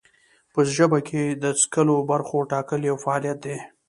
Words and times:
په 0.53 0.59
ژبه 0.75 0.99
کې 1.07 1.23
د 1.43 1.45
څکلو 1.61 1.95
برخو 2.11 2.37
ټاکل 2.51 2.81
یو 2.89 2.97
فعالیت 3.03 3.37
دی. 3.45 3.57